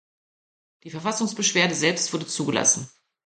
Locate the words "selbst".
1.75-2.11